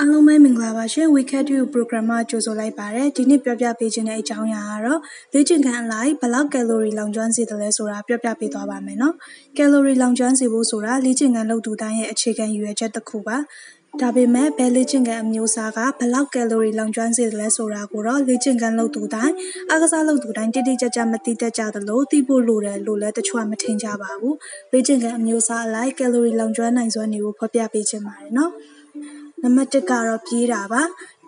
[0.00, 5.00] အားလုံးပဲမင်္ဂလာပါရှင် Weekend to program မှာကြိုဆိုလိုက်ပါတယ်ဒီနေ့ပြောပြပေးခြင်းတဲ့အကြောင်းအရာကတော့
[5.34, 9.14] လေ့ကျင့်ခန်းအလိုက်ဘယ်လောက်ကယ်လိုရီလောင်ကျွမ်းစေတယ်လဲဆိုတာပြောပြပေးသွားပါမယ်နော်
[9.56, 13.36] ကယ်လိုရီလောင်ကျွမ်းစေဖို့ဆိုတာလေ့ကျင့်ခန်းလုပ်သူတိုင်းရဲ့အခြေခံရည်ရွယ်ချက်တစ်ခုပါ
[14.02, 19.34] ဒါပေမဲ့ဘယ်လေ့ကျင့်ခန်းအမျိုးအစားကဘယ်လောက်ကယ်လိုရီလောင်ကျွမ်းစေတယ်လဲဆိုတာကိုတော့လေ့ကျင့်ခန်းလုပ်သူတိုင်း
[19.70, 24.36] အားကစားလုပ်သူတိုင်းတိတိကျကျမသိတတ်ကြသလိုသိဖို့လိုတယ်လို့လည်းတချို့ကမထင်ကြပါဘူး
[24.72, 28.52] လေ့ကျင့်ခန်းအမျိုးအစားအလိုက်ကယ်လိုရီလောင်ကျွမ်းနိုင်စွမ်းတွေကိုဖော်ပြပေးခြင်းပါတယ်နော်
[29.42, 30.82] နံပါတ်1ကတော့ ပြေးတာပါ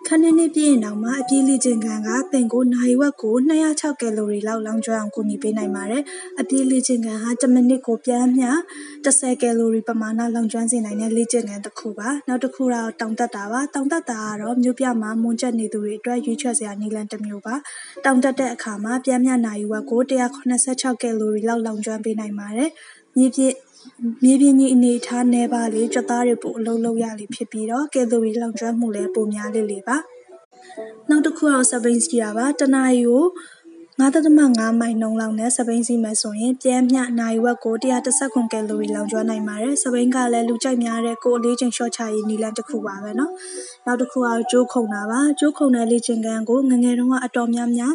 [0.07, 6.03] ခန်းနှစ်နှစ်ပြည့်ရင်တောင်မှ အပြေးလေ့ကျင့်ခန်းက သင်ကိုနိုင်ဝက်ကို206ကယ်လိုရီလောက် လောင်ကျွမ်းအောင် ကူညီပေးနိုင်ပါတယ်။
[6.39, 8.49] အပြေးလေ့ကျင့်ခန်းဟာ1မိနစ်ကို ပျမ်းမျှ
[9.05, 17.55] 10ကယ်လိုရီ ပမာဏ လောင်ကျွမ်းစေနိုင်တဲ့ လေ့ကျင့်ခန်းတစ်ခုပါ။နောက်တစ်ခုကတော့ တောင်တက်တာပါ။တောင်တက်တာကတော့ မြို့ပြမှာ မွန်ကျက်နေသူတွေအတွက် ရွေးချယ်စရာ နည်းလမ်းတစ်မျိုးပါ။
[18.05, 20.01] တောင်တက်တဲ့အခါမှာ ပျမ်းမျှနိုင်ဝက်ကို
[20.51, 22.71] 186ကယ်လိုရီလောက် လောင်ကျွမ်းပေးနိုင်ပါတယ်။
[23.16, 23.54] မြေပြည့်
[24.24, 29.96] မြေပြင်ကြီးအနေအထားနည်းပါးလေကြွက်သားတွေပိုအလုပ်လုပ်ရလေဖြစ်ပြီးတော့ကယ်လိုရီလောင်ကျွမ်းမှုလည်းပိုများလေလေပါ
[31.08, 33.26] နောက်တစ်ခုကတော့စပိန်စီးတာပါတနာရီကို
[34.00, 37.74] 9.5မိုင်နှုန်းလောက်နဲ့စပိန်စီးမယ်ဆိုရင်ပြင်းမျှနိုင်ဝက်ကို
[38.14, 43.30] 119ကယ်လိုရီလောင်ကျွမ်းနိုင်ပါတယ်စပိန်ကလည်းလူကြိုက်များတဲ့ကိုအလေးချိန်ရှော့ချရေးနည်းလမ်းတစ်ခုပါပဲเนาะ
[43.86, 47.92] နောက်တစ်ခုကတော့ကျိုးခုံတာပါကျိုးခုံတဲ့လေ့ကျင့်ခန်းကိုငငယ်တုန်းကအတော်များများ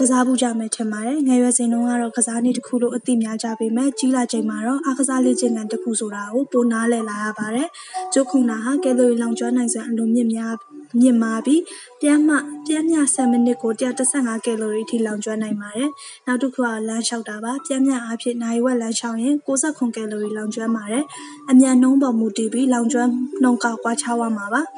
[0.00, 7.68] ကစားဖို့ကြမယ်ထင်ပါတယ်ငယ်ရွယ်စဉ်တုန်းကတော့ကစားနည်းတစ်ခုလို့အသိများကြပေမဲ့ကြီးလာချိန်မှာတော့အားကစားလေ့ကျင့်ခန်းတစ်ခုဆိုတာကိုပိုနားလည်လာရပါတယ်
[8.12, 10.54] ကျိုးခုံတာဟာကယ်လိုရီလောင်ကျွမ်းနိုင်စွမ်းအလွန်မြင့်များ
[11.00, 11.62] မြင့်မားပြီး
[12.00, 15.90] ပြမ်းမှပြမ်းမျှ10မိနစ်ကို115ကယ်လိုရီထိလောင်ကျွမ်းနိုင်ပါတယ်။
[16.26, 21.04] နောက်တစ်ခုကလမ်းလျှောက်တာပါ။ပြမ်းမျှအားဖြင့်နိုင်ဝက်လမ်းလျှောက်ရင်69ကယ်လိုရီလောင်ကျွမ်းပါတယ်။
[21.50, 23.10] အမြန်နှုန်းပေါ်မူတည်ပြီးလောင်ကျွမ်း
[23.42, 24.62] နှုန်းကကွာခြားသွားမှာပါ။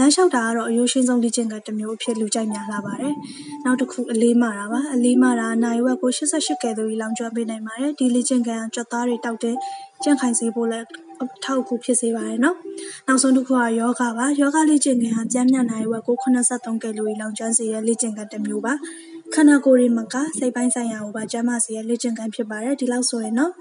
[0.00, 3.14] လမ်းလျှောက်တာကတော့အရိုးရှင်းဆုံးလေ့ကျင့်ခန်းတစ်မျိုးအဖြစ်လူကြိုက်များလာပါတယ်။
[3.64, 9.56] နောက်တစ်ခုအလေးမာတာပါ။အလေးမာတာနိုင်ဝက်ကို88ကယ်လိုရီလောင်ကျွမ်းပေးနိုင်ပါတယ်။ဒီလေ့ကျင့်ခန်းကကြွက်သားတွေတောက်တဲ့
[10.02, 10.86] ကြန့်ခိုင်စေဖို့လည်း
[11.22, 12.56] အထောက်အကူဖြစ်စေပါတယ်နော်။
[13.06, 18.74] နောက်ဆုံးတစ်ခုကယောဂပါ။ယောဂလေ့ကျင့်ခန်းဟာကျန်းမာနိုင်ဝက်ကို83ကယ်လိုရီလောင်ကျွမ်းစေတဲ့လေ့ကျင့်ခန်းတစ်မျိုးပါ။
[19.34, 23.52] ခန္ဓာကိုယ်တွေမှာကစိတ်ပိုင်းဆိုင်ရာကိုပါကျန်းမာစေတဲ့လေ့ကျင့်ခန်းဖြစ်ပါတယ်။ဒီလောက်ဆိုရင်နော်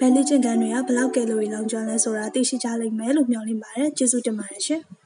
[0.00, 4.82] ဘယ်လေ့ကျင့်ခန်းတွေကဘယ်လောက်ကယ်လိုရီလောင်ကျွမ်းလဲဆိုတာသိရှိကြလိမ့်မယ်လို့မျှော်လင့်ပါတယ်။ကျေးဇူးတင်ပါတယ်ရှင်။